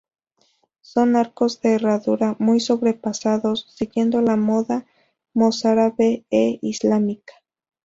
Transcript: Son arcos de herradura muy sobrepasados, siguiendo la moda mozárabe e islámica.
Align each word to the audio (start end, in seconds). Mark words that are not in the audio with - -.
Son 0.81 1.15
arcos 1.15 1.61
de 1.61 1.75
herradura 1.75 2.35
muy 2.39 2.59
sobrepasados, 2.59 3.67
siguiendo 3.69 4.19
la 4.23 4.35
moda 4.35 4.87
mozárabe 5.35 6.25
e 6.31 6.57
islámica. 6.63 7.35